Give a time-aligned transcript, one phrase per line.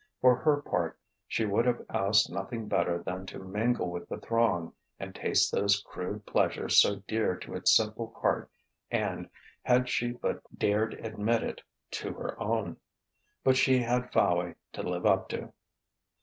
[0.19, 0.97] For her part,
[1.27, 5.79] she would have asked nothing better than to mingle with the throng and taste those
[5.79, 8.49] crude pleasures so dear to its simple heart
[8.89, 9.29] and,
[9.61, 11.61] had she but dared admit it,
[11.91, 12.77] to her own.
[13.43, 15.53] But she had Fowey to live up to.